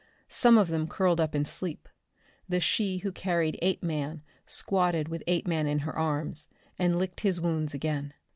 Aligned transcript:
Some 0.29 0.57
of 0.57 0.69
them 0.69 0.87
curled 0.87 1.21
up 1.21 1.35
in 1.35 1.45
sleep. 1.45 1.87
The 2.49 2.59
she 2.59 2.97
who 2.97 3.11
carried 3.11 3.59
Apeman 3.61 4.23
squatted 4.47 5.09
with 5.09 5.23
Apeman 5.27 5.67
in 5.67 5.77
her 5.77 5.95
arms, 5.95 6.47
and 6.79 6.97
licked 6.97 7.19
his 7.21 7.39
wounds 7.39 7.75
again. 7.75 8.15